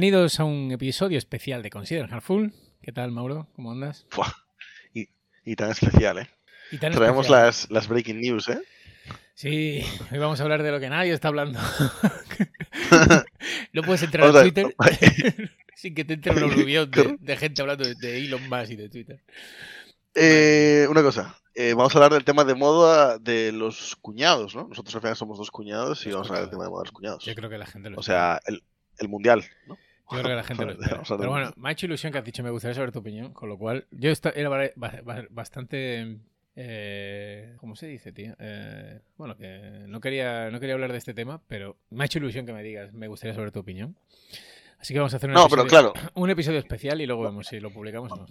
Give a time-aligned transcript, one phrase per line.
[0.00, 2.52] bienvenidos a un episodio especial de Consider Hardful.
[2.80, 3.48] ¿Qué tal, Mauro?
[3.56, 4.06] ¿Cómo andas?
[4.14, 4.30] Buah,
[4.94, 5.08] Y,
[5.44, 6.30] y tan especial, ¿eh?
[6.70, 7.46] Y tan Traemos especial.
[7.46, 8.60] las, las breaking news, ¿eh?
[9.34, 11.58] Sí, hoy vamos a hablar de lo que nadie está hablando.
[13.72, 14.72] no puedes entrar a Twitter
[15.74, 18.76] sin que te entre un aluvión de, de gente hablando de, de Elon Musk y
[18.76, 19.20] de Twitter.
[20.14, 21.36] Eh, una cosa.
[21.56, 24.68] eh, vamos a hablar del tema de moda de los cuñados, ¿no?
[24.68, 26.86] Nosotros al final somos dos cuñados y vamos a hablar del tema de moda de
[26.86, 27.24] los cuñados.
[27.24, 28.62] Yo creo que la gente lo O sea, el,
[28.98, 29.76] el mundial, ¿no?
[30.10, 30.92] Yo creo que la gente lo espera.
[30.92, 33.32] Vamos Pero bueno, me ha hecho ilusión que has dicho, me gustaría saber tu opinión,
[33.32, 36.18] con lo cual yo era ba- ba- bastante...
[36.56, 38.34] eh, ¿Cómo se dice, tío?
[38.38, 42.18] Eh, bueno, que no quería, no quería hablar de este tema, pero me ha hecho
[42.18, 43.96] ilusión que me digas, me gustaría saber tu opinión.
[44.80, 47.22] Así que vamos a hacer un, No, pero episodio, claro, un episodio especial y luego
[47.24, 48.26] vemos si lo publicamos o no.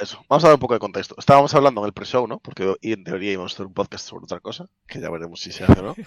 [0.00, 0.24] eso.
[0.28, 1.14] Vamos a dar un poco de contexto.
[1.18, 2.38] Estábamos hablando en el pre-show, ¿no?
[2.40, 5.52] Porque en teoría íbamos a hacer un podcast sobre otra cosa, que ya veremos si
[5.52, 5.94] se hace o no.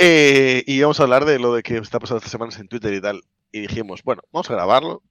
[0.00, 2.94] Eh, y íbamos a hablar de lo de que está pasando estas semanas en Twitter
[2.94, 3.20] y tal.
[3.52, 5.02] Y dijimos, bueno, vamos a grabarlo.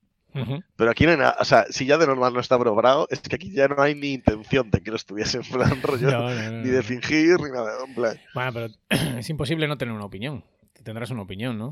[0.75, 3.21] Pero aquí no hay nada, o sea, si ya de normal no está bravo, es
[3.21, 6.29] que aquí ya no hay ni intención de que lo estuviese en plan rollo, No,
[6.29, 8.19] no, no, ni de fingir, ni nada, en plan.
[8.35, 8.67] Bueno, pero
[9.19, 10.43] es imposible no tener una opinión.
[10.83, 11.71] Tendrás una opinión, ¿no?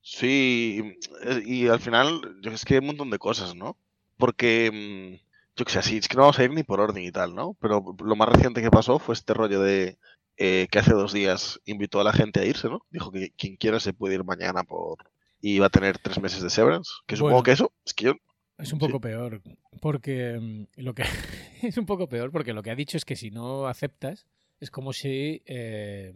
[0.00, 0.96] Sí,
[1.44, 3.76] y, y al final, yo es que hay un montón de cosas, ¿no?
[4.16, 7.04] Porque, mm, yo que sé, así, es que no vamos a ir ni por orden
[7.04, 7.54] y tal, ¿no?
[7.60, 9.98] Pero lo más reciente que pasó fue este rollo de
[10.40, 12.84] eh, que hace dos días invitó a la gente a irse, ¿no?
[12.90, 14.96] Dijo que quien quiera se puede ir mañana por...
[15.40, 17.44] y va a tener tres meses de severance, que supongo Bueno.
[17.44, 18.14] que eso, es que yo...
[18.58, 18.86] Es un Sí.
[18.86, 19.40] poco peor,
[19.80, 21.02] porque mm, lo que
[21.62, 24.26] es un poco peor porque lo que ha dicho es que si no aceptas
[24.60, 26.12] es como si eh,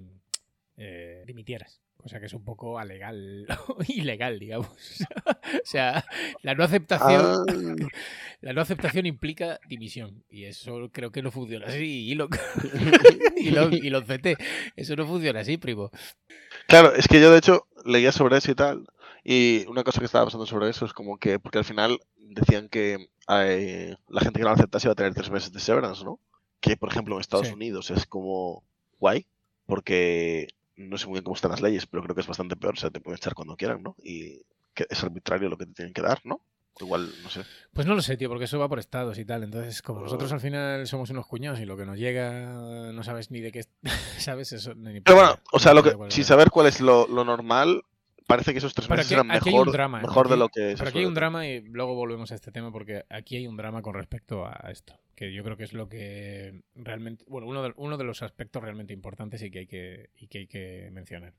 [0.77, 3.47] eh, dimitieras, cosa que es un poco alegal,
[3.88, 4.69] ilegal, digamos.
[5.26, 6.04] o sea,
[6.42, 7.88] la no aceptación, Ah,
[8.42, 12.10] la no aceptación implica dimisión y eso creo que no funciona así.
[12.10, 12.28] Y lo,
[13.37, 14.38] y lo, y lo CT,
[14.76, 15.91] eso no funciona así, primo.
[16.69, 18.87] Claro, es que yo de hecho leía sobre eso y tal,
[19.25, 22.69] y una cosa que estaba pasando sobre eso es como que, porque al final decían
[22.69, 26.04] que eh, la gente que no lo aceptase iba a tener tres meses de severance,
[26.04, 26.20] ¿no?
[26.60, 27.54] Que por ejemplo en Estados Sí.
[27.54, 28.62] Unidos es como
[29.00, 29.26] guay,
[29.64, 32.75] porque no sé muy bien cómo están las leyes, pero creo que es bastante peor,
[32.75, 33.97] o sea, te pueden echar cuando quieran, ¿no?
[34.03, 34.43] Y
[34.75, 36.41] que es arbitrario lo que te tienen que dar, ¿no?
[36.81, 37.43] Igual, no sé.
[37.73, 39.45] Pues no lo sé, tío, porque eso va por estados y tal.
[39.45, 43.31] Entonces, como nosotros al final somos unos cuñados y lo que nos llega no sabes
[43.31, 43.65] ni de qué,
[44.19, 44.75] sabes eso.
[44.75, 47.85] Ni Pero bueno, o sea, lo que, sin saber cuál es lo, lo normal,
[48.27, 50.77] parece que esos tres meses aquí- eran aquí mejor, drama, mejor de lo que se
[50.77, 53.57] Pero aquí hay un drama y luego volvemos a este tema porque aquí hay un
[53.57, 57.62] drama con respecto a esto, que yo creo que es lo que realmente, bueno, uno
[57.62, 60.89] de, uno de los aspectos realmente importantes y que hay que, y que, hay que
[60.93, 61.33] mencionar.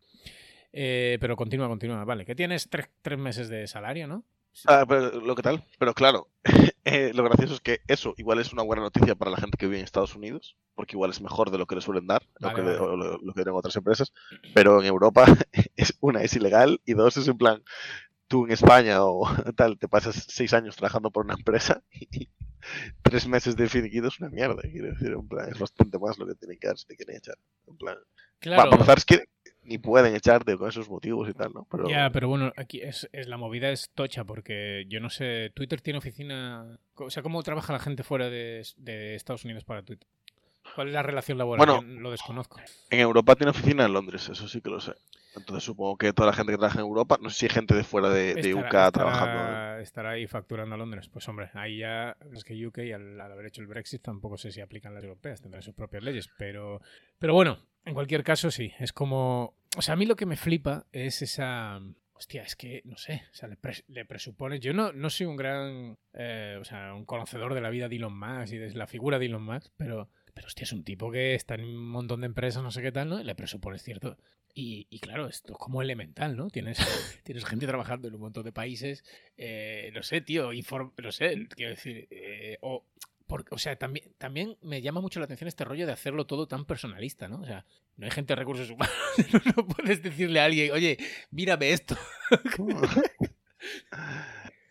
[0.73, 2.03] Eh, pero continúa, continúa.
[2.03, 4.25] Vale, que tienes tres, tres meses de salario, ¿no?
[4.67, 5.63] Ah, pero lo que tal.
[5.77, 6.29] Pero claro,
[6.85, 9.65] eh, lo gracioso es que eso igual es una buena noticia para la gente que
[9.65, 12.53] vive en Estados Unidos, porque igual es mejor de lo que le suelen dar, lo,
[12.53, 12.77] que, vale.
[12.77, 14.13] o lo, lo que den otras empresas.
[14.53, 15.25] Pero en Europa,
[15.75, 17.63] es, una, es ilegal y dos, es en plan,
[18.27, 22.29] tú en España o tal, te pasas seis años trabajando por una empresa y
[23.01, 24.61] tres meses de finiquito es una mierda.
[24.61, 27.17] Quiero decir, en plan, es bastante más lo que tienen que dar si te quieren
[27.17, 27.37] echar.
[27.67, 27.97] En plan,
[28.39, 28.63] Claro.
[28.63, 29.23] para empezar, es que
[29.65, 31.67] ni pueden echarte con esos motivos y tal, ¿no?
[31.69, 35.51] Pero, Ya, pero bueno, aquí es, es- la movida es tocha porque yo no sé,
[35.55, 39.83] Twitter tiene oficina, o sea, ¿cómo trabaja la gente fuera de, de Estados Unidos para
[39.83, 40.07] Twitter?
[40.75, 41.65] ¿Cuál es la relación laboral?
[41.65, 41.81] Bueno.
[41.87, 42.59] Yo lo desconozco.
[42.89, 44.93] En Europa tiene oficina en Londres, eso sí que lo sé.
[45.35, 47.75] Entonces supongo que toda la gente que trabaja en Europa, no sé si hay gente
[47.75, 49.41] de fuera de, de UK Estará- trabajando.
[49.41, 51.09] estará- estará ahí facturando a Londres.
[51.09, 54.51] Pues hombre, ahí ya es que UK al, al haber hecho el Brexit tampoco sé
[54.51, 56.81] si aplican las europeas, tendrán sus propias leyes, pero
[57.19, 60.37] pero bueno, en cualquier caso sí, es como, o sea, a mí lo que me
[60.37, 61.79] flipa es esa
[62.17, 64.61] Hostia, es que, no sé, o sea, le, pres- le presupones.
[64.61, 67.97] Yo no, no soy un gran, eh, o sea, un conocedor de la vida de
[67.97, 71.11] Elon Musk y de la figura de Elon Musk, pero, pero hostia, es un tipo
[71.11, 73.19] que está en un montón de empresas, no sé qué tal, ¿no?
[73.19, 74.15] Y le presupones cierto.
[74.57, 76.49] Y, claro, esto es como elemental, ¿no?
[76.49, 76.77] Tienes,
[77.25, 79.03] tienes gente trabajando en un montón de países,
[79.35, 82.85] eh, no sé, tío, inform- no sé, quiero decir, eh, o,
[83.51, 86.63] o sea, también, también me llama mucho la atención este rollo de hacerlo todo tan
[86.63, 87.41] personalista, ¿no?
[87.41, 87.65] O sea,
[87.97, 88.95] no hay gente de recursos humanos,
[89.57, 90.97] no puedes decirle a alguien, oye,
[91.31, 91.97] mírame esto.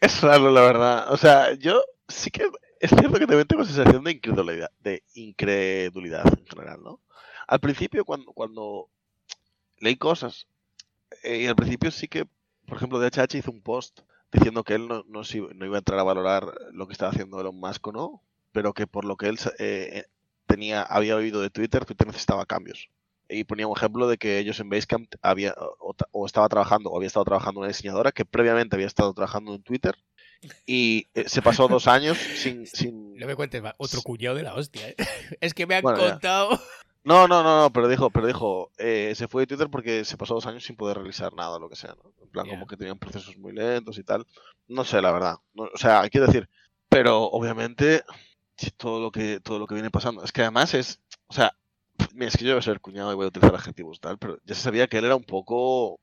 [0.00, 1.12] Es raro, la verdad.
[1.12, 2.48] O sea, yo sí que
[2.80, 7.00] es cierto que también tengo sensación de incredulidad, de incredulidad en general, ¿no?
[7.46, 8.90] Al principio, cuando, cuando
[9.84, 10.48] leí cosas,
[11.22, 12.26] eh, y al principio sí que,
[12.66, 14.00] por ejemplo, DHH hizo un post
[14.32, 15.22] diciendo que él no, no,
[15.54, 18.22] no iba a entrar a valorar lo que estaba haciendo Elon Musk o no,
[18.52, 20.04] pero que por lo que él eh, eh,
[20.46, 22.88] tenía, había oído de Twitter, Twitter necesitaba cambios.
[23.28, 26.96] Y ponía un ejemplo de que ellos en Basecamp había, o, o estaba trabajando, o
[26.96, 29.96] había estado trabajando una diseñadora que previamente había estado trabajando en Twitter
[30.66, 33.14] y eh, se pasó dos años sin, sin...
[33.16, 34.96] No me cuentes más, otro cuñado de la hostia, ¿eh?
[35.40, 36.60] Es que me han Bueno, contado.
[37.04, 40.16] No, no, no, no, pero dijo, pero dijo, eh, se fue de Twitter porque se
[40.16, 42.12] pasó dos años sin poder realizar nada, lo que sea, ¿no?
[42.22, 44.26] En plan, como que tenían procesos muy lentos y tal.
[44.68, 45.36] No sé, la verdad.
[45.52, 46.48] No- o sea, quiero decir,
[46.88, 48.02] pero obviamente
[48.78, 50.24] todo lo que todo lo que viene pasando.
[50.24, 51.54] Es que además es, o sea,
[52.14, 54.38] mira, es que yo voy a ser cuñado y voy a utilizar adjetivos tal, pero
[54.44, 56.00] ya se sabía que él era un poco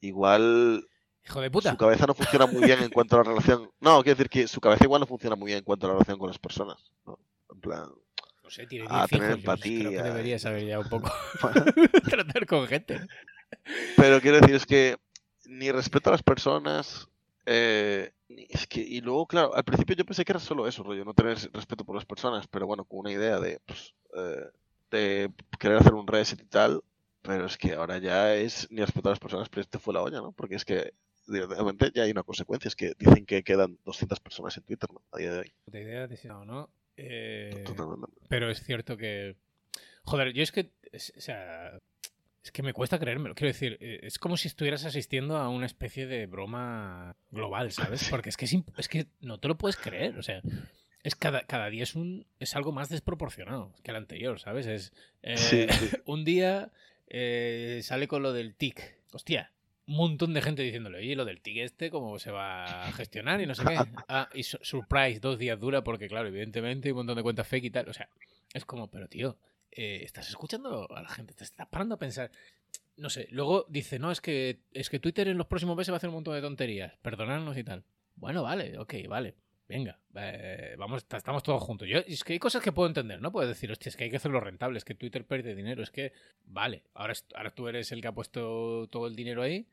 [0.00, 0.86] igual
[1.24, 1.70] Hijo de puta.
[1.72, 3.70] su cabeza no funciona muy bien en cuanto a la relación.
[3.80, 5.94] No, quiero decir que su cabeza igual no funciona muy bien en cuanto a la
[5.94, 6.90] relación con las personas.
[7.06, 7.18] ¿no?
[7.52, 7.88] En plan,
[8.50, 9.42] No sé, tiene a 10 tener hijos.
[9.44, 10.02] yo Creo que empatía.
[10.02, 11.12] debería saber ya un poco
[12.10, 13.00] tratar con gente.
[13.96, 14.96] Pero quiero decir, es que
[15.46, 17.08] ni respeto a las personas.
[17.46, 20.82] eh, ni- es que, y luego, claro, al principio yo pensé que era solo eso,
[20.82, 24.50] rollo, no tener respeto por las personas, pero bueno, con una idea de, pues, eh,
[24.90, 26.82] de querer hacer un reset y tal,
[27.22, 30.02] pero es que ahora ya es ni respeto a las personas, pero este fue la
[30.02, 30.32] olla, ¿no?
[30.32, 30.92] Porque es que,
[31.28, 35.02] realmente, ya hay una consecuencia, es que dicen que quedan 200 personas en Twitter, ¿no?
[35.12, 35.52] A día de hoy.
[35.64, 36.68] Puta idea de si no, ¿no?
[37.02, 37.64] Eh,
[38.28, 39.36] pero es cierto que.
[40.04, 40.70] Joder, yo es que.
[40.92, 41.78] es- o sea.
[42.42, 43.34] Es que me cuesta creérmelo.
[43.34, 48.08] Quiero decir, eh, es como si estuvieras asistiendo a una especie de broma global, ¿sabes?
[48.08, 48.46] Porque es que,
[48.78, 50.18] es, que no te lo puedes creer.
[50.18, 50.40] O sea,
[51.02, 54.66] es cada, cada día es un es algo más desproporcionado que el anterior, ¿sabes?
[54.66, 54.92] Es
[55.22, 55.90] eh, Sí, sí.
[56.06, 56.70] un día
[57.08, 58.96] eh, sale con lo del tic.
[59.12, 59.52] Hostia,
[59.90, 63.40] un montón de gente diciéndole, oye, lo del tic este, ¿cómo se va a gestionar?
[63.40, 63.74] Y no sé qué.
[64.08, 67.46] Ah, y su- surprise, dos días dura porque, claro, evidentemente hay un montón de cuentas
[67.48, 67.88] fake y tal.
[67.88, 68.08] O sea,
[68.54, 69.36] es como, pero tío,
[69.72, 72.30] eh, estás escuchando a la gente, te estás parando a pensar.
[72.96, 75.96] No sé, luego dice, no, es que, es que Twitter en los próximos meses va
[75.96, 77.82] a hacer un montón de tonterías, perdonadnos y tal.
[78.16, 79.34] Bueno, vale, ok, vale.
[79.68, 81.88] Venga, eh, vamos, ta- estamos todos juntos.
[81.88, 83.30] Yo, es que hay cosas que puedo entender, ¿no?
[83.32, 85.90] Puedes decir, hostia, es que hay que hacerlo rentable, es que Twitter pierde dinero, es
[85.90, 86.12] que,
[86.44, 89.66] vale, ahora, ahora tú eres el que ha puesto todo el dinero ahí.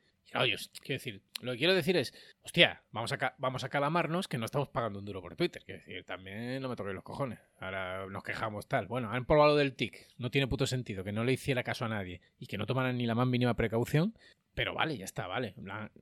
[0.82, 4.44] Quiero decir, lo que quiero decir es, hostia, vamos a, vamos a calamarnos que no
[4.44, 5.62] estamos pagando un duro por Twitter.
[5.64, 7.38] Quiero decir, también no me toquéis los cojones.
[7.60, 8.86] Ahora nos quejamos tal.
[8.86, 10.06] Bueno, han probado del TIC.
[10.18, 12.98] No tiene puto sentido que no le hiciera caso a nadie y que no tomaran
[12.98, 14.14] ni la más mínima precaución.
[14.54, 15.54] Pero vale, ya está, vale.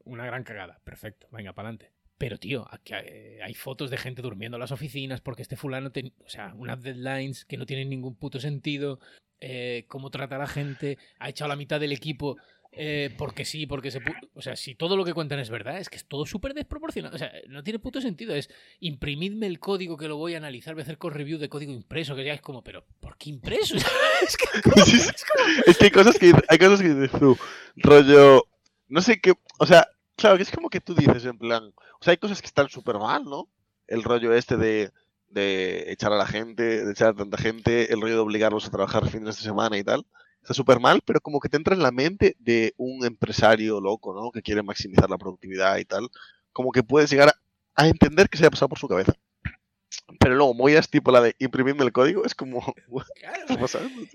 [0.05, 0.81] Una gran cagada.
[0.85, 1.93] Perfecto, venga, para adelante.
[2.19, 5.93] Pero, tío, aquí hay, hay fotos de gente durmiendo en las oficinas porque este fulano,
[5.93, 8.99] ten- o sea, unas deadlines que no tienen ningún puto sentido,
[9.39, 12.39] eh, cómo trata a la gente, ha echado la mitad del equipo
[12.77, 14.01] eh, porque sí, porque se...
[14.35, 17.15] O sea, si todo lo que cuentan es verdad, es que es todo súper desproporcionado.
[17.15, 18.35] O sea, no tiene puto sentido.
[18.35, 18.51] Es
[18.81, 22.15] imprimidme el código que lo voy a analizar, voy a hacer co-review de código impreso,
[22.15, 23.77] que ya es como, pero ¿por qué impreso?
[24.23, 24.85] es que, ¿cómo?
[24.85, 25.09] Sí, sí.
[25.15, 27.37] Es como- Es que hay cosas que, hay cosas que dices tú,
[27.77, 28.45] rollo,
[28.89, 32.03] no sé qué, o sea, claro, que es como que tú dices en plan, o
[32.05, 33.49] sea, hay cosas que están súper mal, ¿no?
[33.87, 34.93] El rollo este de,
[35.29, 38.71] de echar a la gente, de echar a tanta gente, el rollo de obligarlos a
[38.71, 40.07] trabajar fines de semana y tal,
[40.47, 44.15] está súper mal, pero como que te entra en la mente de un empresario loco,
[44.15, 44.31] ¿no?
[44.31, 46.09] Que quiere maximizar la productividad y tal,
[46.53, 47.35] como que puedes llegar a,
[47.75, 49.13] a entender que se ha pasado por su cabeza.
[50.21, 52.61] Pero luego, movidas tipo la de imprimirme el código, es como,
[53.17, 53.67] Claro.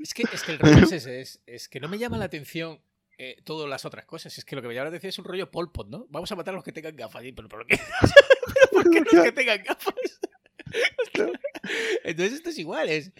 [0.01, 2.25] Es que, es que el rollo es ese, es, es que no me llama la
[2.25, 2.79] atención
[3.17, 4.37] eh, todas las otras cosas.
[4.37, 6.07] Es que lo que me llama la atención es un rollo Pol Pot, ¿no?
[6.09, 7.25] Vamos a matar a los que tengan gafas.
[7.25, 7.77] ¿y ¿Pero por qué?
[8.01, 10.21] ¿Pero por qué los que tengan gafas?
[12.03, 13.11] Entonces esto es igual, es...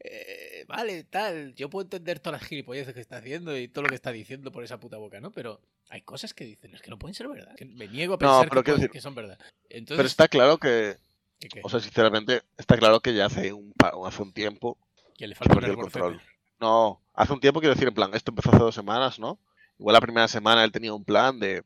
[0.00, 3.88] eh, vale, tal, yo puedo entender todas las gilipolleces que está haciendo y todo lo
[3.88, 5.30] que está diciendo por esa puta boca, ¿no?
[5.32, 5.60] Pero
[5.90, 7.54] hay cosas que dicen, es que no pueden ser verdad.
[7.56, 9.38] que me niego a No, pensar pero que, quiero pueden- decir- que son verdad.
[9.68, 10.96] Entonces, Pero está claro que.
[11.62, 13.72] O sea, sinceramente, está claro que ya hace un,
[14.04, 14.76] hace un tiempo
[15.16, 16.20] que le falta el control.
[16.60, 19.38] No, hace un tiempo quiero decir, en plan, esto empezó hace dos semanas, ¿no?
[19.78, 21.62] Igual la primera semana él tenía un plan de.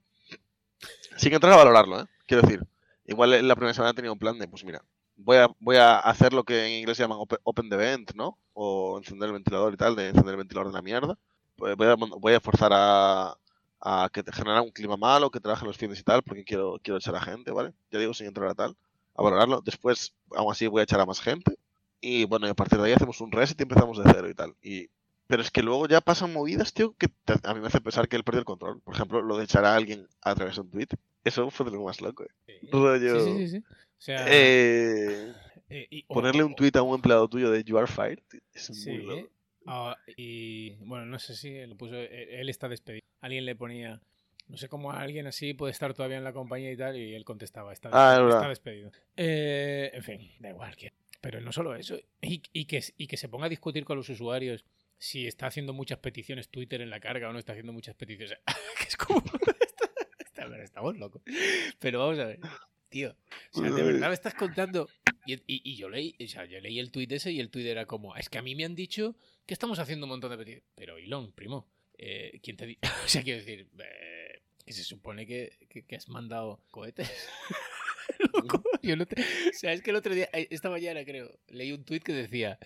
[1.16, 2.04] Sin entrar a valorarlo, ¿eh?
[2.26, 2.62] Quiero decir,
[3.06, 4.82] igual la primera semana tenía un plan de, pues mira,
[5.24, 8.38] voy a, voy a hacer lo que en inglés llaman open, open the vent, ¿no?
[8.54, 11.18] O encender el ventilador y tal, de encender el ventilador de la mierda.
[11.56, 13.36] Pues voy a, voy a forzar a,
[13.80, 16.78] a que te genera un clima malo, que trabajen los fines y tal, porque quiero,
[16.82, 17.72] quiero echar a gente, ¿vale?
[17.90, 18.76] Ya digo, sin entrar a tal,
[19.14, 19.60] a valorarlo.
[19.60, 21.56] Después, aún así, voy a echar a más gente.
[22.00, 24.34] Y bueno, y a partir de ahí hacemos un reset y empezamos de cero y
[24.34, 24.54] tal.
[24.62, 24.88] Y,
[25.28, 28.08] pero es que luego ya pasan movidas, tío, que te- a mí me hace pensar
[28.08, 28.80] que él perdió el control.
[28.80, 30.88] Por ejemplo, lo de echar a alguien a través de un tweet.
[31.24, 32.24] Eso fue de lo más loco.
[32.24, 32.28] eh.
[32.60, 32.68] Sí.
[32.72, 33.24] Rollo.
[33.24, 33.64] Sí, sí,
[34.04, 35.32] sea, Eh,
[35.70, 38.18] eh, y- ponerle un tweet a un empleado tuyo de You are fired.
[38.52, 38.90] Es Sí.
[38.90, 39.30] muy loco.
[40.16, 41.94] Y bueno, no sé si lo puso.
[41.96, 43.02] Él, él está despedido.
[43.20, 44.00] Alguien le ponía.
[44.48, 46.96] No sé cómo alguien así puede estar todavía en la compañía y tal.
[46.96, 48.90] Y él contestaba: Está, Ah, está despedido.
[49.16, 50.74] Eh, en fin, da igual.
[50.76, 51.96] que- Pero no solo eso.
[52.20, 54.64] Y, y que, y que se ponga a discutir con los usuarios
[54.98, 58.38] si está haciendo muchas peticiones Twitter en la carga o no está haciendo muchas peticiones.
[58.78, 59.22] que es como.
[60.64, 61.22] estamos locos.
[61.78, 62.40] Pero vamos a ver.
[62.92, 63.16] Tío,
[63.52, 64.88] o sea, de verdad me estás contando.
[65.26, 67.66] Y, y- y yo leí, o sea, yo leí el tuit ese y el tuit
[67.66, 70.36] era como, es que a mí me han dicho que estamos haciendo un montón de
[70.38, 70.64] peticiones.
[70.74, 71.66] Pero, Ilon, primo,
[71.98, 72.80] eh, ¿quién te dice?
[73.04, 77.10] o sea, quiero decir, eh, que se supone que, que- que has mandado cohetes.
[78.34, 81.30] Loco, yo no te- O sea, es que el otro día, eh, esta mañana creo,
[81.48, 82.58] leí un tuit que decía,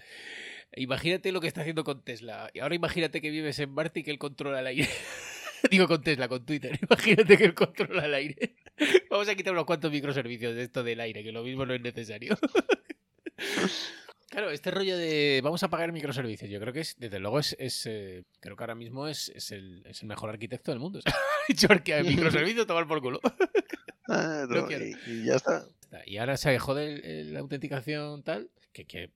[0.74, 2.50] Imagínate lo que está haciendo con Tesla.
[2.52, 4.88] Y ahora imagínate que vives en Marte y que él controla el aire.
[5.70, 6.78] Digo con Tesla, con Twitter.
[6.82, 8.56] Imagínate que él controla el aire.
[9.10, 11.80] Vamos a quitar unos cuantos microservicios de esto del aire, que lo mismo no es
[11.80, 12.36] necesario.
[14.28, 17.56] Claro, este rollo de vamos a pagar microservicios, yo creo que es, desde luego, es,
[17.58, 21.00] es eh, creo que ahora mismo es, es, el, es el mejor arquitecto del mundo.
[21.48, 23.20] Dicho porque microservicios tomar por culo.
[24.08, 25.66] Ah, No y, y ya está.
[26.04, 29.10] Y ahora se jode la autenticación tal, que, que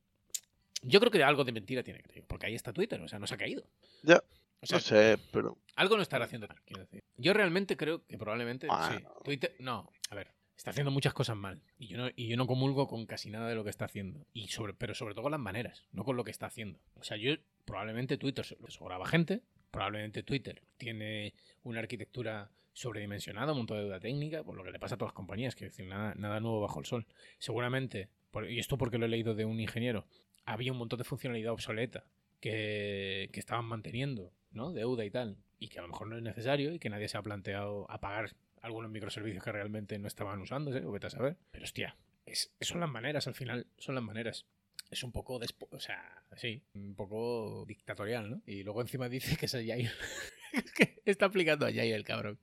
[0.83, 3.19] yo creo que algo de mentira tiene que tener, porque ahí está Twitter, o sea,
[3.19, 3.65] no se ha caído.
[4.03, 4.23] Ya.
[4.63, 5.59] O sea, No sé, pero.
[5.77, 7.03] algo no estará haciendo mal, quiero decir.
[7.17, 8.73] Yo realmente creo que probablemente sí.
[8.95, 9.13] Bueno.
[9.25, 12.47] Twitter, no, a ver, está haciendo muchas cosas mal y yo no y yo no
[12.47, 15.33] comulgo con casi nada de lo que está haciendo y sobre pero sobre todo con
[15.33, 16.79] las maneras, no con lo que está haciendo.
[16.97, 17.33] O sea, yo
[17.65, 19.41] probablemente Twitter so- sobraba gente,
[19.71, 24.79] probablemente Twitter tiene una arquitectura sobredimensionada, un montón de deuda técnica, por lo que le
[24.79, 27.07] pasa a todas las compañías, que decir, nada, nada nuevo bajo el sol.
[27.39, 30.07] Seguramente, por- y esto porque lo he leído de un ingeniero,
[30.45, 32.05] había un montón de funcionalidad obsoleta
[32.41, 34.73] que, que estaban manteniendo, ¿no?
[34.73, 37.17] Deuda y tal, y que a lo mejor no es necesario y que nadie se
[37.19, 38.31] ha planteado apagar
[38.63, 41.37] algunos microservicios que realmente no estaban usándose, o vete a saber.
[41.51, 44.47] Pero hostia, es, son las maneras al final, son las maneras.
[44.91, 46.03] Es un poco, despo- o sea,
[46.37, 48.43] sí, un poco dictatorial, ¿no?
[48.47, 49.55] Y luego encima dice que es
[50.53, 52.39] es que está aplicando a Jair el cabrón.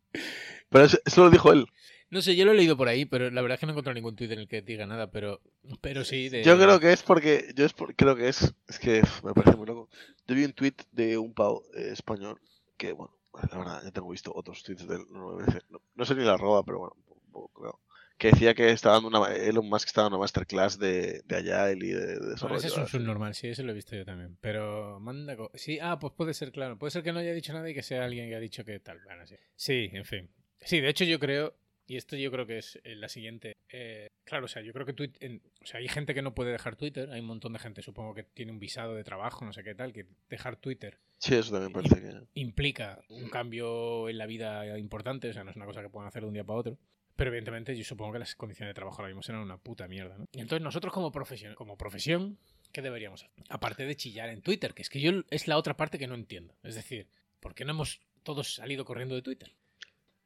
[0.70, 1.68] Pero eso, eso lo dijo él.
[2.10, 3.74] No sé, yo lo he leído por ahí, pero la verdad es que no he
[3.74, 5.42] encontrado ningún tuit en el que diga nada, pero,
[5.82, 6.42] pero sí de...
[6.44, 7.52] Yo creo que es porque.
[7.56, 8.54] Yo es por- creo que es.
[8.70, 9.90] Es que me parece muy loco.
[10.28, 12.40] Yo vi un tweet de un pavo eh, español
[12.78, 13.14] que, bueno,
[13.52, 15.02] la verdad, ya tengo visto otros tweets de él.
[15.12, 17.80] No, me parece- no- sé ni la arroba, pero bueno, un poco creo.
[18.18, 19.36] Que decía que estaba dando una.
[19.36, 22.78] Elon Musk estaba dando una masterclass de, de Agile y de, de Bueno, ese es
[22.78, 24.38] un subnormal, sí, eso lo he visto yo también.
[24.42, 25.36] Pero manda.
[25.54, 26.80] Sí, ah, pues puede ser, claro.
[26.80, 28.80] Puede ser que no haya dicho nada y que sea alguien que ha dicho que
[28.80, 29.00] tal.
[29.04, 29.36] Bueno, sí.
[29.56, 30.30] sí, en fin.
[30.62, 31.54] Sí, de hecho, yo creo.
[31.88, 33.56] Y esto yo creo que es eh, la siguiente.
[33.70, 35.24] eh, claro, o sea, yo creo que Twitter.
[35.24, 37.10] en- o sea, hay gente que no puede dejar Twitter.
[37.12, 39.74] Hay un montón de gente, supongo que tiene un visado de trabajo, no sé qué
[39.76, 42.14] tal, que dejar Twitter Sí, eso también parece que.
[42.36, 46.08] implica un cambio en la vida importante, o sea, no es una cosa que puedan
[46.08, 46.78] hacer de un día para otro.
[47.16, 50.16] Pero evidentemente yo supongo que las condiciones de trabajo ahora mismo serán una puta mierda,
[50.20, 50.26] ¿no?
[50.32, 52.38] Y entonces nosotros como profesión, como profesión,
[52.72, 53.44] ¿qué deberíamos hacer?
[53.50, 56.14] Aparte de chillar en Twitter, que es que yo es la otra parte que no
[56.14, 56.54] entiendo.
[56.62, 57.08] Es decir,
[57.40, 59.52] ¿por qué no hemos todos salido corriendo de Twitter?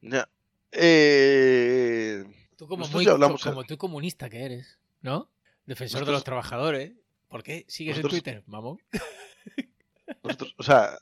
[0.02, 0.28] Ya.
[0.72, 2.24] Eh,
[2.56, 5.28] Tú como muy hablamos, como tú comunista que eres, ¿no?
[5.66, 6.92] Defensor de los trabajadores.
[7.28, 8.78] ¿Por qué sigues en Twitter, mamón?
[10.22, 10.98] nosotros, o sea,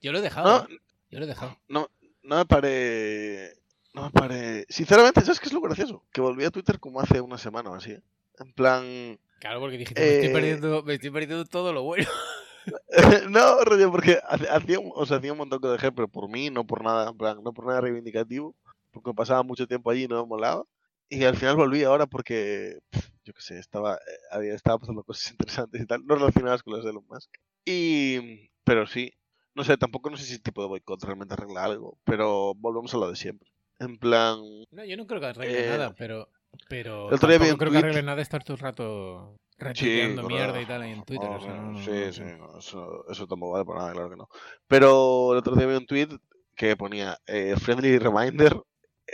[0.00, 0.66] Yo lo he dejado.
[0.68, 0.78] no, ¿eh?
[1.10, 1.58] Yo lo he dejado.
[1.68, 1.88] no,
[2.22, 3.54] no me pare.
[3.94, 4.66] No me pare.
[4.68, 6.04] Sinceramente, ¿sabes qué es lo gracioso?
[6.12, 7.92] Que volví a Twitter como hace una semana o así.
[7.92, 8.02] ¿eh?
[8.38, 9.18] En plan.
[9.40, 12.08] Claro, porque dijiste, me, estoy Eh, perdiendo, me estoy perdiendo todo lo bueno.
[13.30, 14.18] no, rollo, porque
[14.50, 17.10] hacía, un- o sea, hacía un montón que dejé, pero por mí, no por nada,
[17.10, 18.54] en plan, no por nada reivindicativo,
[18.90, 20.64] porque pasaba mucho tiempo allí y no me molaba.
[21.08, 22.78] Y al final volví ahora porque,
[23.24, 23.98] yo qué sé, estaba, eh,
[24.30, 27.30] había, estaba pasando cosas interesantes y tal, no relacionadas con las de Elon Musk.
[27.66, 29.12] Y, pero sí,
[29.54, 32.92] no sé, tampoco no sé si el tipo de boicot realmente arregla algo, pero volvemos
[32.94, 33.50] a lo de siempre.
[33.80, 34.38] En plan,
[34.70, 36.28] No, yo no creo que arregle Eh, nada, pero.
[36.68, 39.36] Pero el otro día vi tampoco un creo que arregle nada estar todo el rato
[39.58, 40.26] retuiteando correcto.
[40.26, 41.30] mierda y tal ahí en Twitter.
[41.32, 42.22] o sea, no, sí, no, sí,
[42.58, 44.28] eso, eso tampoco vale para nada, claro que no.
[44.66, 46.08] Pero el otro día vi un tweet
[46.54, 48.60] que ponía eh, friendly reminder,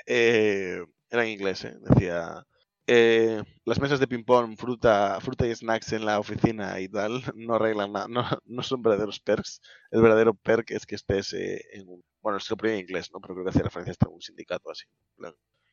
[0.06, 2.44] eh, era en inglés, eh, decía
[2.86, 7.22] eh, las mesas de ping pong, fruta, fruta y snacks en la oficina y tal
[7.36, 9.60] no arreglan nada, no, no son verdaderos perks.
[9.90, 13.10] El verdadero perk es que estés eh, en un, bueno, se lo ponía en inglés,
[13.12, 13.20] ¿no?
[13.20, 14.86] Pero creo que hacía referencia a un sindicato así,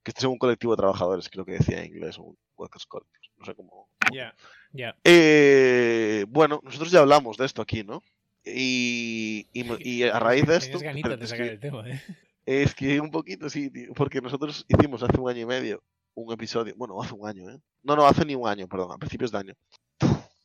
[0.03, 3.33] que estés en un colectivo de trabajadores, creo que decía en inglés, un workers collective,
[3.37, 4.35] no sé cómo, Ya,
[4.73, 4.95] ya.
[5.03, 8.01] eh, bueno, nosotros ya hablamos de esto aquí, ¿no?
[8.45, 11.89] Y, y, me- y a raíz de esto, ganitas de es, sacar que, el tema,
[11.89, 12.01] ¿eh?
[12.45, 15.83] es que un poquito sí, tío, porque nosotros hicimos hace un año y medio
[16.15, 17.59] un episodio, bueno, hace un año, ¿eh?
[17.83, 19.53] No, no, hace ni un año, perdón, a principios de año,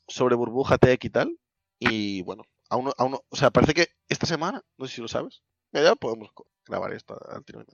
[0.06, 1.38] sobre burbuja tech y tal.
[1.78, 5.42] Y bueno, aún, aún o sea, parece que esta semana, no sé si lo sabes,
[5.73, 6.30] ya, podemos
[6.66, 7.64] grabar esto al tiro.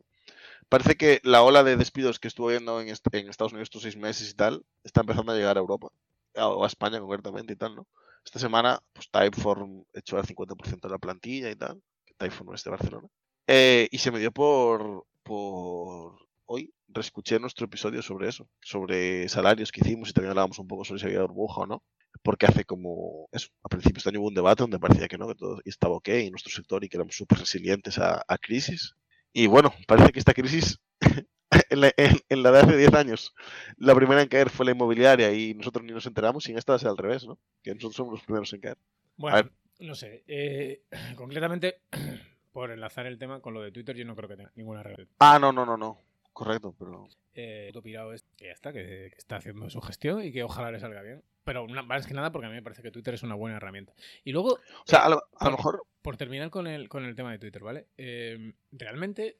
[0.68, 3.82] Parece que la ola de despidos que estuvo viendo en, est- en Estados Unidos estos
[3.82, 5.88] seis meses y tal, está empezando a llegar a Europa,
[6.36, 7.86] o a España concretamente y tal, ¿no?
[8.24, 12.64] Esta semana, pues Typeform echó al 50% de la plantilla y tal, que Typeform es
[12.64, 13.08] de Barcelona.
[13.46, 19.72] Eh, y se me dio por, por hoy, reescuché nuestro episodio sobre eso, sobre salarios
[19.72, 21.82] que hicimos y también hablábamos un poco sobre si había burbuja o no.
[22.22, 25.28] Porque hace como eso, a principios de año hubo un debate donde parecía que no,
[25.28, 28.94] que todo estaba ok en nuestro sector y que éramos súper resilientes a, a crisis.
[29.32, 30.80] Y bueno, parece que esta crisis,
[31.70, 33.34] en la, en- en la de hace 10 años,
[33.76, 36.72] la primera en caer fue la inmobiliaria y nosotros ni nos enteramos y en esta
[36.72, 37.38] va a ser al revés, ¿no?
[37.62, 38.78] Que nosotros somos los primeros en caer.
[39.16, 40.24] Bueno, no sé.
[40.26, 40.82] eh,
[41.16, 41.80] concretamente,
[42.52, 45.06] por enlazar el tema con lo de Twitter, yo no creo que tenga ninguna regla.
[45.20, 46.00] Ah, no, no, no, no.
[46.38, 47.08] Correcto, pero...
[47.34, 50.70] Eh, pirado es que ya está, que, que está haciendo su gestión y que ojalá
[50.70, 51.24] le salga bien.
[51.42, 53.92] pero más que nada porque a mí me parece que Twitter es una buena herramienta.
[54.22, 54.52] Y luego...
[54.52, 55.82] O sea, a lo, mejor...
[56.00, 57.88] Por terminar con el, con el tema de Twitter, ¿vale?
[57.96, 59.38] Em, realmente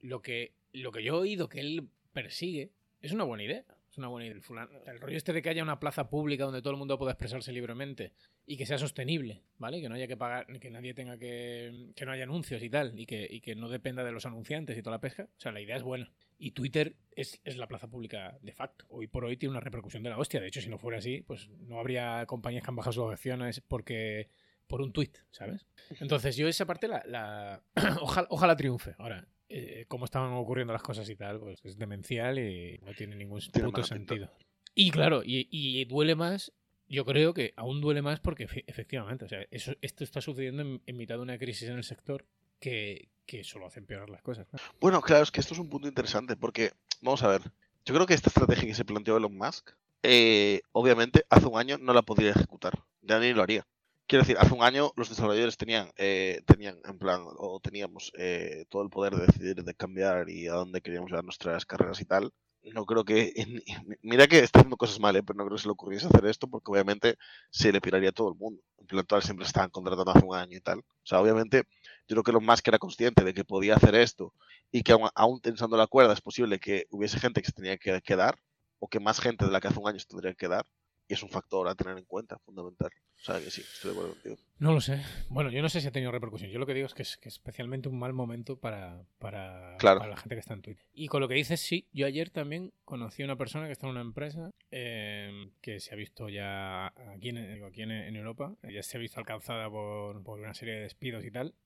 [0.00, 2.70] lo que, lo que yo he oído que él persigue
[3.02, 3.66] es una buena idea.
[3.90, 4.40] Es una buena idea.
[4.86, 7.12] El, el rollo este de que haya una plaza pública donde todo el mundo pueda
[7.12, 8.14] expresarse libremente
[8.46, 9.82] y que sea sostenible, ¿vale?
[9.82, 11.90] Que no haya que pagar, que nadie tenga que.
[11.94, 14.78] que no haya anuncios y tal, y que, y que no dependa de los anunciantes
[14.78, 15.24] y toda la pesca.
[15.24, 16.10] O sea, la idea es buena.
[16.40, 18.86] Y Twitter es, es, la plaza pública de facto.
[18.88, 20.40] Hoy por hoy tiene una repercusión de la hostia.
[20.40, 23.60] De hecho, si no fuera así, pues no habría compañías que han bajado sus acciones
[23.60, 24.28] porque
[24.66, 25.66] por un tweet, ¿sabes?
[26.00, 27.02] Entonces yo esa parte la...
[27.06, 27.62] la
[28.00, 28.94] ojalá, ojalá triunfe.
[28.98, 33.16] Ahora, eh, cómo estaban ocurriendo las cosas y tal, pues es demencial y no tiene
[33.16, 34.30] ningún puto sentido.
[34.74, 36.52] Y claro, y, y duele más
[36.90, 40.96] yo creo que aún duele más porque efectivamente, o sea, eso, esto está sucediendo en,
[40.96, 42.26] mitad de una crisis en el sector
[42.58, 44.48] que, que solo hace empeorar las cosas.
[44.80, 47.42] Bueno, claro, es que esto es un punto interesante porque, vamos a ver,
[47.84, 49.70] yo creo que esta estrategia que se planteó Elon Musk,
[50.02, 52.72] eh, obviamente hace un año no la podría ejecutar,
[53.02, 53.64] ya ni lo haría.
[54.08, 58.64] Quiero decir, hace un año los desarrolladores tenían, eh, tenían en plan, o teníamos eh,
[58.68, 62.06] todo el poder de decidir, de cambiar y a dónde queríamos llevar nuestras carreras y
[62.06, 63.32] tal no creo que.
[64.02, 65.22] Mira que está haciendo cosas mal, ¿eh?
[65.22, 67.16] pero no creo que se le ocurriese hacer esto porque obviamente
[67.50, 68.62] se le piraría a todo el mundo.
[68.78, 70.80] En plan, todas siempre estaban contratando hace un año y tal.
[70.80, 71.64] O sea, obviamente,
[72.08, 74.34] yo creo que lo más que era consciente de que podía hacer esto
[74.70, 78.00] y que aún, tensando la cuerda es posible que hubiese gente que se tenía que
[78.02, 78.36] quedar
[78.78, 80.66] o que más gente de la que hace un año se tendría que quedar.
[81.10, 82.92] Y es un factor a tener en cuenta, fundamental.
[83.16, 84.36] O sea, que sí, estoy de acuerdo contigo.
[84.60, 85.02] No lo sé.
[85.28, 86.52] Bueno, yo no sé si ha tenido repercusión.
[86.52, 90.16] Yo lo que digo es que es, que especialmente un mal momento para, para, la
[90.16, 90.86] gente que está en Twitter.
[90.94, 93.88] Y con lo que dices, sí, yo ayer también conocí a una persona que está
[93.88, 98.84] en una empresa em, que se ha visto ya aquí en, aquí en, Europa, ya
[98.84, 101.56] se ha visto alcanzada por, por una serie de despidos y tal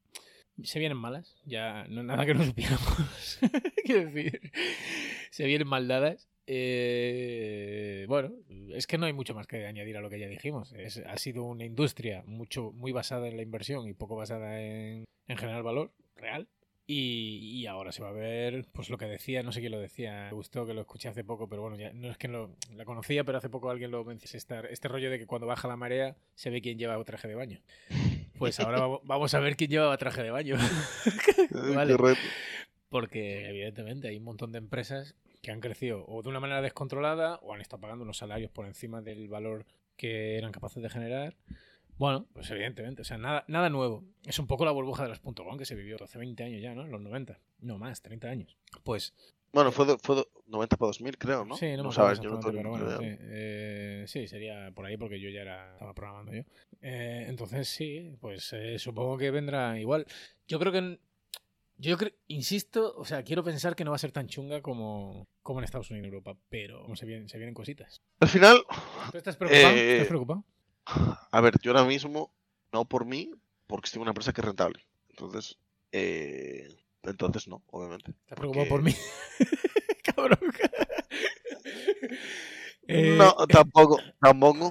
[0.63, 3.39] se vienen malas, ya no nada que no supiéramos.
[3.85, 4.53] Quiero decir,
[5.31, 6.29] se vienen mal dadas.
[6.47, 8.33] Eh, bueno,
[8.75, 10.73] es que no hay mucho más que añadir a lo que ya dijimos.
[10.73, 15.05] Es, ha sido una industria mucho, muy basada en la inversión y poco basada en,
[15.27, 16.49] en generar valor real.
[16.87, 20.27] Y, ahora se va a ver, pues lo que decía, no sé quién lo decía,
[20.27, 22.85] me gustó que lo escuché hace poco, pero bueno, ya no es que lo, la
[22.85, 25.77] conocía, pero hace poco alguien lo mencionó, este, este rollo de que cuando baja la
[25.77, 27.63] marea se ve quién lleva traje de baño.
[28.37, 30.57] Pues ahora vamos a ver quién lleva traje de baño.
[31.75, 31.97] vale.
[32.91, 37.37] Porque evidentemente hay un montón de empresas que han crecido o de una manera descontrolada
[37.43, 41.37] o han estado pagando unos salarios por encima del valor que eran capaces de generar.
[41.97, 44.03] Bueno, pues evidentemente, o sea, nada, nada nuevo.
[44.25, 46.75] Es un poco la burbuja de las .com que se vivió hace 20 años ya,
[46.75, 46.85] ¿no?
[46.87, 47.39] Los 90.
[47.61, 48.57] No más, 30 años.
[48.83, 49.15] Pues...
[49.53, 51.57] Bueno, fue, fue 90 para 2000, creo, ¿no?
[51.57, 53.05] Sí, no, sabes, yo no pero bueno, sí.
[53.05, 56.43] Eh, sí, sería por ahí porque yo ya era, estaba programando yo.
[56.83, 60.07] Eh, entonces, sí, pues eh, supongo que vendrá igual.
[60.49, 60.99] Yo creo que
[61.77, 65.27] yo creo, insisto, o sea, quiero pensar que no va a ser tan chunga como,
[65.45, 68.03] como en Estados Unidos y Europa, pero se vienen, se vienen cositas.
[68.19, 68.65] Al final.
[69.13, 69.77] estás preocupado?
[69.77, 70.45] Eh, ¿Estás preocupado?
[71.31, 72.35] A ver, yo ahora mismo,
[72.73, 73.31] no por mí,
[73.67, 74.87] porque estoy en una empresa que es rentable.
[75.11, 75.59] Entonces,
[75.93, 78.13] eh, entonces no, obviamente.
[78.23, 78.93] ¿Estás preocupado por mí?
[80.17, 80.39] Cabrón.
[82.87, 84.71] Eh, no, tampoco, tampoco.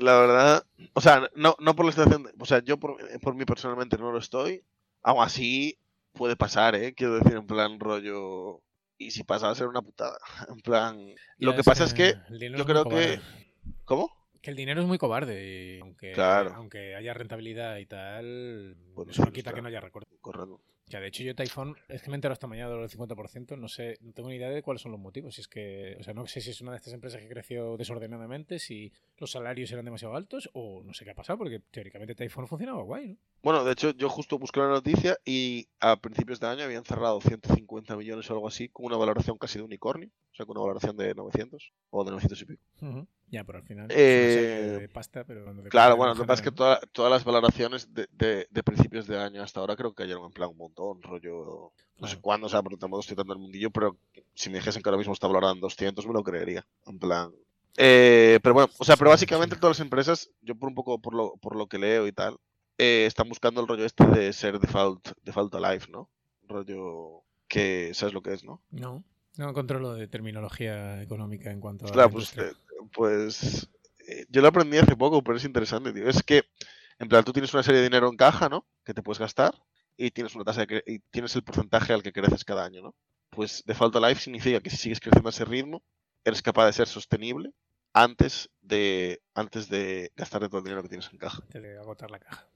[0.00, 3.44] La verdad, o sea, no, no por la situación, o sea, yo por, por mí
[3.44, 4.64] personalmente no lo estoy.
[5.02, 5.78] Aún así,
[6.14, 6.94] puede pasar, ¿eh?
[6.94, 8.62] Quiero decir, en plan rollo...
[9.00, 10.18] Y si pasa va a ser una putada.
[10.48, 11.14] En plan...
[11.38, 13.18] lo que pasa es que yo creo que...
[13.86, 14.12] ¿Cómo?
[14.42, 15.78] Que el dinero es muy cobarde.
[15.78, 20.16] Y aunque, aunque haya rentabilidad y tal, pues eso no quita que no haya recorte.
[20.20, 20.60] Correcto.
[20.90, 23.96] Ya, de hecho, yo Typhon, es que me entero esta mañana del 50%, no sé,
[24.00, 25.36] no tengo ni idea de cuáles son los motivos.
[25.36, 27.76] Si es que, o sea, no sé si es una de estas empresas que creció
[27.76, 32.16] desordenadamente, si los salarios eran demasiado altos, o no sé qué ha pasado, porque teóricamente
[32.16, 33.39] Typhon funcionaba guay, ¿no?
[33.42, 37.20] Bueno, de hecho, yo justo busqué la noticia y a principios de año habían cerrado
[37.22, 40.66] 150 millones o algo así, con una valoración casi de unicornio, o sea, con una
[40.66, 42.62] valoración de 900 o de 900 y pico.
[43.28, 43.86] Ya, pero al final.
[43.90, 48.08] Eh, de pasta, pero claro, bueno, lo que pasa es que todas las valoraciones de,
[48.50, 51.72] de, principios de año hasta ahora creo que cayeron en plan un montón, rollo.
[51.98, 53.96] No sé cuándo, o sea, por modo estoy tanto el mundillo, pero
[54.34, 56.66] si me dijesen que ahora mismo está valorado en 200, me lo creería.
[56.86, 57.30] En plan.
[57.76, 61.14] Eh, pero bueno, o sea, pero básicamente todas las empresas, yo por un poco por
[61.14, 62.36] lo, por lo que leo y tal,
[62.82, 66.08] eh, están buscando el rollo este de ser default, default alive, ¿no?
[66.48, 68.62] Rollo que sabes lo que es, ¿no?
[68.70, 69.04] No.
[69.36, 71.90] No controlo de terminología económica en cuanto a.
[71.90, 72.52] Claro, pues, eh,
[72.92, 73.68] pues
[74.08, 76.08] eh, yo lo aprendí hace poco, pero es interesante, tío.
[76.08, 76.44] Es que,
[76.98, 78.64] en plan, tú tienes una serie de dinero en caja, ¿no?
[78.82, 79.54] Que te puedes gastar
[79.98, 82.94] y tienes una tasa de y tienes el porcentaje al que creces cada año, ¿no?
[83.28, 85.82] Pues default life significa que si sigues creciendo a ese ritmo,
[86.24, 87.52] eres capaz de ser sostenible
[87.92, 91.42] antes de antes de gastarte todo el dinero que tienes en caja.
[91.50, 92.48] De agotar la caja.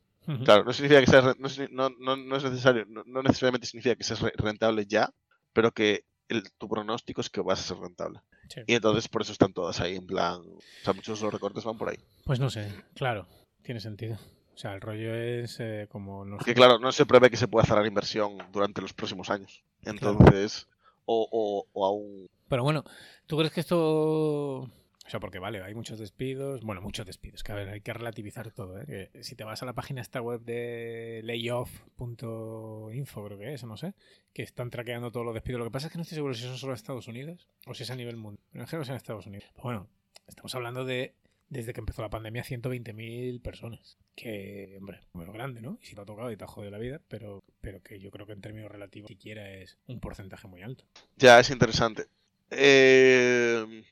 [0.45, 1.37] Claro, no significa que seas,
[1.71, 5.11] no, no, no, es necesario, no, necesariamente significa que seas rentable ya,
[5.53, 8.21] pero que el, tu pronóstico es que vas a ser rentable.
[8.49, 8.61] Sí.
[8.67, 10.41] Y entonces por eso están todas ahí en plan.
[10.41, 11.99] O sea, muchos de los recortes van por ahí.
[12.25, 13.27] Pues no sé, claro,
[13.63, 14.19] tiene sentido.
[14.55, 16.25] O sea, el rollo es eh, como...
[16.25, 19.29] No Porque sé, claro, no se prevé que se pueda cerrar inversión durante los próximos
[19.29, 19.65] años.
[19.83, 19.99] Claro.
[19.99, 20.69] Entonces,
[21.07, 22.29] o, o, o aún.
[22.49, 22.85] Pero bueno,
[23.27, 24.71] ¿tú crees que esto...
[25.07, 27.93] O sea, porque vale, hay muchos despidos, bueno, muchos despidos, que a ver, hay que
[27.93, 29.11] relativizar todo, ¿eh?
[29.21, 33.93] Si te vas a la página esta web de layoff.info, creo que es, no sé,
[34.33, 35.59] que están traqueando todos los despidos.
[35.59, 37.83] Lo que pasa es que no estoy seguro si son solo Estados Unidos o si
[37.83, 38.43] es a nivel mundial.
[38.53, 39.53] Creo que es en Estados Unidos.
[39.63, 39.89] Bueno,
[40.27, 41.15] estamos hablando de,
[41.49, 43.99] desde que empezó la pandemia, 120.000 personas.
[44.17, 45.79] Que, hombre, número grande, ¿no?
[45.83, 48.11] Y si te ha tocado y te ha jodido la vida, pero, pero que yo
[48.11, 50.85] creo que en términos relativos siquiera es un porcentaje muy alto.
[51.17, 52.07] Ya, es interesante.
[52.51, 53.85] Eh,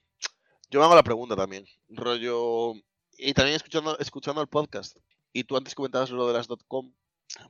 [0.73, 1.67] yo me hago la pregunta también.
[1.91, 2.73] Rollo.
[3.19, 4.97] Y también escuchando, escuchando el podcast.
[5.35, 6.95] Y tú antes comentabas lo de las .com.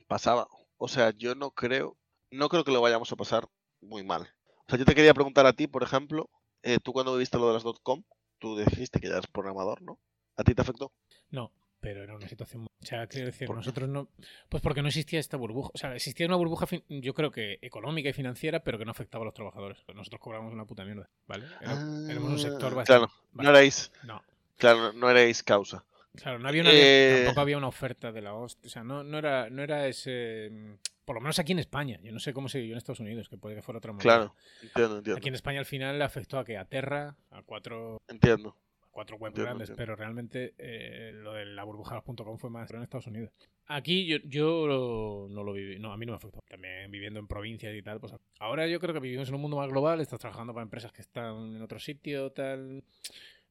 [0.07, 0.47] Pasaba.
[0.77, 1.97] O sea, yo no creo.
[2.31, 3.47] No creo que lo vayamos a pasar
[3.79, 4.23] muy mal.
[4.59, 6.29] O sea, yo te quería preguntar a ti, por ejemplo.
[6.63, 8.03] eh, tú cuando viste lo de las .com,
[8.39, 9.99] tú dijiste que ya eres programador, ¿no?
[10.35, 10.91] ¿A ti te afectó?
[11.29, 11.51] No,
[11.83, 12.61] pero era una situación.
[12.61, 14.07] muy- O sea, quiero decir, ¿Por nosotros no.
[14.49, 15.69] Pues porque no existía esta burbuja.
[15.73, 18.91] O sea, existía una burbuja, fin- yo creo que económica y financiera, pero que no
[18.91, 19.79] afectaba a los trabajadores.
[19.93, 21.45] Nosotros cobramos una puta mierda, ¿vale?
[21.61, 21.73] Era-
[22.09, 22.85] éramos un sector Ah, bastante.
[23.07, 24.23] Claro, no erais, No,
[24.57, 25.83] claro, no erais causa.
[26.15, 27.21] claro, no había una, Eh.
[27.25, 28.67] tampoco había una oferta de la hostia.
[28.67, 30.49] O sea, no, no, era, no era ese.
[30.51, 30.73] mm,
[31.05, 31.99] Por lo menos aquí en España.
[32.01, 34.03] Yo no sé cómo se vivió en Estados Unidos, que puede que fuera otra movida.
[34.03, 35.17] Claro, entiendo, entiendo.
[35.17, 38.55] Aquí en España al final le afectó a que a Terra, a cuatro Entiendo.
[38.93, 39.77] Cuatro webs Entiendo, grandes, entiendo.
[39.81, 43.31] pero realmente eh, lo de la burbuja.com fue más en Estados Unidos.
[43.65, 46.39] Aquí yo, yo lo- no lo viví, no, a mí no me afectó.
[46.47, 49.57] También viviendo en provincias y tal, pues ahora yo creo que vivimos en un mundo
[49.57, 52.83] más global, estás trabajando para empresas que están en otro sitio, tal.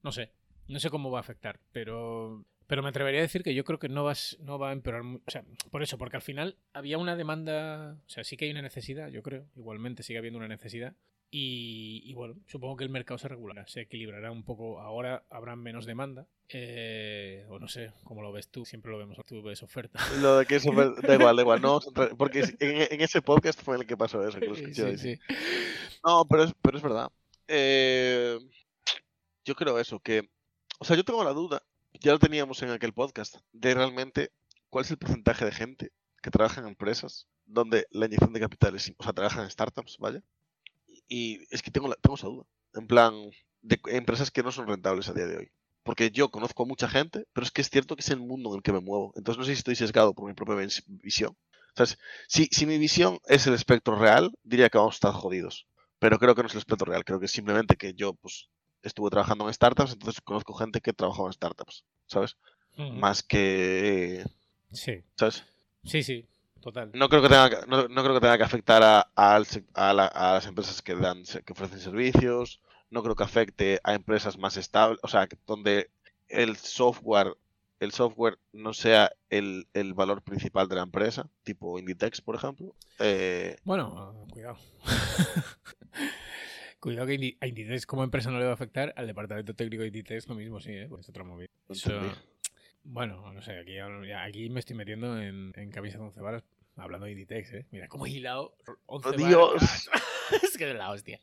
[0.03, 0.31] No sé,
[0.69, 3.79] no sé cómo va a afectar, pero pero me atrevería a decir que yo creo
[3.79, 5.03] que no, vas, no va a empeorar.
[5.03, 7.99] O sea, por eso, porque al final había una demanda.
[8.07, 9.45] O sea, sí que hay una necesidad, yo creo.
[9.57, 10.95] Igualmente sigue habiendo una necesidad.
[11.35, 14.81] Y, y bueno, supongo que el mercado se regulará, se equilibrará un poco.
[14.83, 16.27] Ahora habrá menos demanda.
[16.51, 18.67] eh, o no sé, ¿cómo lo ves tú?
[18.67, 19.99] Siempre lo vemos, tú ves oferta.
[20.21, 21.63] Lo de que eso me- da igual, da igual.
[21.63, 21.81] No,
[22.19, 24.39] porque es- en, en ese podcast fue el que pasó eso.
[24.39, 24.99] Que lo escuché hoy.
[24.99, 25.19] sí.
[26.05, 27.11] No, pero es, pero es verdad.
[27.49, 28.39] Eh,
[29.47, 30.29] yo creo eso, que...
[30.81, 31.63] O sea, yo tengo la duda,
[32.01, 34.31] ya lo teníamos en aquel podcast, de realmente
[34.69, 35.93] cuál es el porcentaje de gente
[36.23, 38.93] que trabaja en empresas donde la inyección de capital es...
[38.99, 40.23] O sea, trabajan en startups, vaya.
[41.15, 42.45] Y es que tengo, la- tengo esa duda.
[42.73, 43.13] En plan,
[43.61, 45.51] de empresas que no son rentables a día de hoy.
[45.83, 48.49] Porque yo conozco a mucha gente, pero es que es cierto que es el mundo
[48.51, 49.13] en el que me muevo.
[49.15, 51.37] Entonces no sé si estoy sesgado por mi propia vis- visión.
[51.77, 51.85] Sea,
[52.29, 55.67] si, si mi visión es el espectro real, diría que vamos a estar jodidos.
[55.99, 57.05] Pero creo que no es el espectro real.
[57.05, 58.49] Creo que es simplemente que yo pues
[58.83, 62.37] estuve trabajando en startups, entonces conozco gente que trabajaba en startups, ¿sabes?
[63.01, 64.25] Más que...
[64.73, 65.45] Sí, ¿Sabes?
[65.85, 66.27] sí, sí,
[66.63, 66.91] total.
[66.95, 69.67] No creo que tenga que, no, no creo que, tenga que afectar a, al sec-
[69.75, 72.61] a la- a las empresas que, dan, que ofrecen servicios.
[72.91, 74.99] No creo que afecte a empresas más estables.
[75.03, 75.91] O sea, donde
[76.29, 77.35] el software,
[77.81, 82.75] el software no sea el, el valor principal de la empresa, tipo Inditex, por ejemplo.
[82.99, 84.57] Eh, Bueno, cuidado.
[86.81, 89.89] cuidado que a Inditex como empresa no le va a afectar, al departamento técnico de
[89.89, 90.87] Inditex lo mismo, sí, ¿eh?
[90.89, 91.49] Pues es otra movida.
[91.69, 92.01] Eso-
[92.85, 96.43] bueno, no sé, aquí, aquí me estoy metiendo en, en camisas de 11 varas
[96.77, 97.67] hablando de Inditex, ¿eh?
[97.71, 98.55] Mira, cómo he hilado
[98.87, 99.13] 11 ¡Oh.
[99.13, 99.91] Dios!
[100.43, 101.21] es que es la hostia.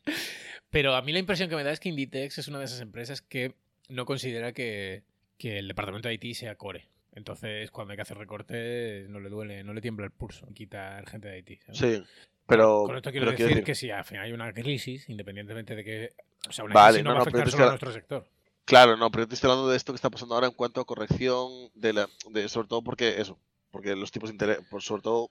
[0.70, 2.80] Pero a mí la impresión que me da es que Inditex es una de esas
[2.80, 3.54] empresas que
[3.88, 5.02] no considera que,
[5.38, 6.86] que el departamento de IT sea core.
[7.12, 11.08] Entonces, cuando hay que hacer recortes, no le duele, no le tiembla el pulso quitar
[11.08, 11.62] gente de IT.
[11.62, 11.78] ¿sabes?
[11.78, 12.02] Sí,
[12.46, 12.84] pero...
[12.84, 16.12] Con esto quiero pero decir, que si al final hay una crisis, independientemente de que.
[16.48, 18.26] O sea, una Vale, crisis no, no, va a afectar solo a nuestro sector.
[18.64, 20.80] Claro, no, pero yo te estoy hablando de esto que está pasando ahora en cuanto
[20.80, 23.36] a corrección de la, de, sobre todo porque eso,
[23.70, 25.30] porque los tipos de interés, por sobre todo,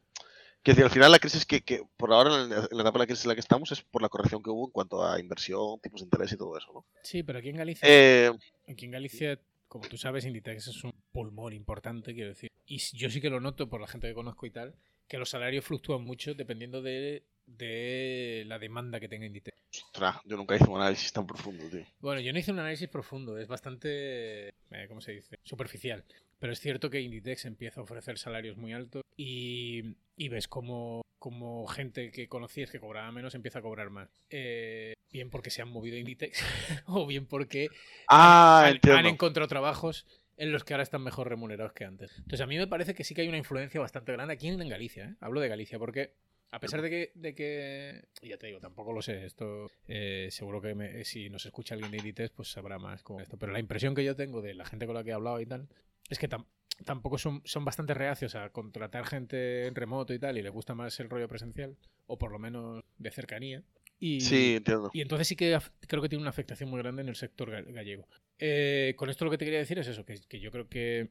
[0.64, 3.00] que decir, al final la crisis que, que por ahora en la, en la etapa
[3.00, 5.06] de la crisis en la que estamos es por la corrección que hubo en cuanto
[5.06, 6.86] a inversión, tipos de interés y todo eso, ¿no?
[7.04, 8.32] Sí, pero aquí en Galicia, Eh,
[8.68, 12.52] aquí en Galicia, como tú sabes, Inditex es un pulmón importante, quiero decir.
[12.66, 14.76] Y yo sí que lo noto por la gente que conozco y tal,
[15.08, 19.58] que los salarios fluctúan mucho dependiendo de, de la demanda que tenga Inditex.
[19.86, 21.86] ostras, yo nunca hice un análisis tan profundo, tío.
[22.00, 25.40] Bueno, yo no hice un análisis profundo, es bastante, eh, ¿cómo se dice?
[25.44, 26.04] Superficial.
[26.40, 31.02] Pero es cierto que Inditex empieza a ofrecer salarios muy altos y, y ves como,
[31.20, 34.10] como gente que conocías que cobraba menos empieza a cobrar más.
[34.30, 36.42] Eh, bien porque se han movido a Inditex
[36.88, 37.68] o bien porque
[38.08, 40.06] Ah, han, encontrado trabajos
[40.38, 42.12] en los que ahora están mejor remunerados que antes.
[42.18, 44.70] Entonces a mí me parece que sí que hay una influencia bastante grande aquí en
[44.70, 45.06] Galicia.
[45.06, 45.16] ¿eh?
[45.20, 46.14] Hablo de Galicia porque
[46.52, 50.62] a pesar de que, de que ya te digo, tampoco lo sé, esto eh, seguro
[50.62, 53.38] que me- si nos escucha alguien de Inditex pues sabrá más con esto.
[53.38, 55.46] Pero la impresión que yo tengo de la gente con la que he hablado y
[55.46, 55.68] tal
[56.10, 56.46] es que tam-
[56.86, 60.76] tampoco son, son bastante reacios a contratar gente en remoto y tal y les gusta
[60.76, 61.76] más el rollo presencial
[62.08, 63.64] o por lo menos de cercanía.
[64.02, 64.90] Y, Sí, entiendo.
[64.94, 67.66] y entonces sí que creo que tiene una afectación muy grande en el sector ga-
[67.74, 68.08] gallego.
[68.40, 71.10] Eh, con esto lo que te quería decir es eso, que, que yo creo que,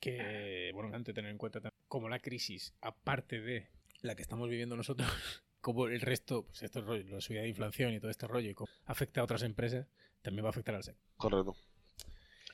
[0.00, 3.68] que bueno, antes de tener en cuenta también como la crisis, aparte de
[4.02, 5.08] la que estamos viviendo nosotros,
[5.60, 8.54] como el resto, pues esto rollo, la subida de inflación y todo este rollo, y
[8.54, 9.86] cómo afecta a otras empresas,
[10.22, 11.04] también va a afectar al sector.
[11.16, 11.54] Correcto.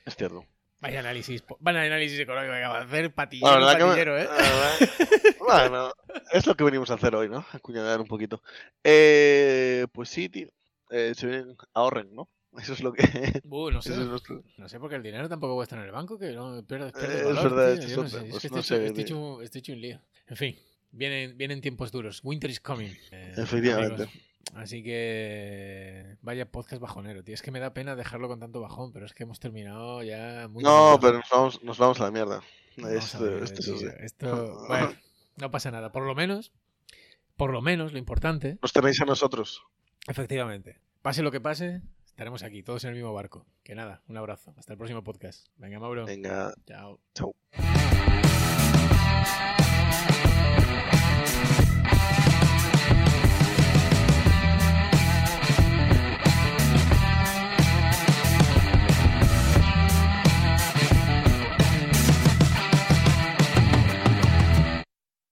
[0.05, 0.45] Es cierto.
[0.79, 4.27] Vaya análisis, vaya análisis económico que acaba de hacer La patillero, me- patillero, ¿eh?
[4.27, 5.91] verdad- bueno,
[6.31, 7.43] es lo que venimos a hacer hoy, ¿no?
[7.51, 8.41] Acuñadar un poquito.
[8.83, 10.49] Eh, pues sí, tío.
[10.91, 12.29] Eh, se vienen, ahorren, ¿no?
[12.59, 13.01] Eso es lo que.
[13.49, 13.91] Uh, no sé.
[13.93, 16.31] eso es nuestro- No sé, porque el dinero tampoco puede estar en el banco, que
[16.31, 18.85] no pierdes, Eh, es verdad, esto no es sé, otra, es que no estoy, sé,
[18.85, 20.01] estoy, hecho, estoy hecho un lío.
[20.27, 20.59] En fin,
[20.91, 22.21] vienen, vienen tiempos duros.
[22.23, 22.91] Winter is coming.
[23.11, 24.03] eh, Efectivamente.
[24.03, 24.26] amigos.
[24.55, 27.35] Así que vaya podcast bajonero, tío.
[27.35, 30.47] Es que me da pena dejarlo con tanto bajón, pero es que hemos terminado ya
[30.49, 32.41] muy No, pero nos vamos, nos vamos, a la mierda.
[32.77, 34.93] Esto, esto, bueno,
[35.37, 35.91] no pasa nada.
[35.91, 36.51] Por lo menos,
[37.35, 38.57] por lo menos, lo importante.
[38.61, 39.63] Nos tenéis a nosotros.
[40.07, 40.79] Efectivamente.
[41.01, 43.45] Pase lo que pase, estaremos aquí, todos en el mismo barco.
[43.63, 44.53] Que nada, un abrazo.
[44.57, 45.47] Hasta el próximo podcast.
[45.57, 46.05] Venga, Mauro.
[46.05, 46.53] Venga.
[46.65, 46.99] Chao.
[47.13, 47.33] Chao.